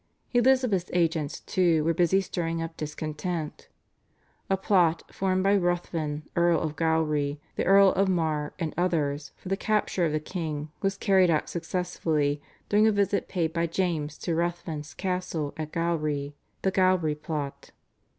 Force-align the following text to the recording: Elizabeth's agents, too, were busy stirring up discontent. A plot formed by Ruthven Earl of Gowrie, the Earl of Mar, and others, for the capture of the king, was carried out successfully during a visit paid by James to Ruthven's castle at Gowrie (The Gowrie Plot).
Elizabeth's 0.33 0.89
agents, 0.93 1.41
too, 1.41 1.83
were 1.83 1.93
busy 1.93 2.21
stirring 2.21 2.59
up 2.59 2.75
discontent. 2.75 3.67
A 4.49 4.57
plot 4.57 5.03
formed 5.13 5.43
by 5.43 5.55
Ruthven 5.55 6.23
Earl 6.35 6.59
of 6.59 6.75
Gowrie, 6.75 7.39
the 7.55 7.65
Earl 7.65 7.89
of 7.89 8.09
Mar, 8.09 8.51
and 8.57 8.73
others, 8.75 9.31
for 9.37 9.49
the 9.49 9.55
capture 9.55 10.03
of 10.03 10.11
the 10.11 10.19
king, 10.19 10.71
was 10.81 10.97
carried 10.97 11.29
out 11.29 11.49
successfully 11.49 12.41
during 12.67 12.87
a 12.87 12.91
visit 12.91 13.27
paid 13.27 13.53
by 13.53 13.67
James 13.67 14.17
to 14.17 14.33
Ruthven's 14.33 14.95
castle 14.95 15.53
at 15.55 15.71
Gowrie 15.71 16.33
(The 16.63 16.71
Gowrie 16.71 17.13
Plot). 17.13 17.69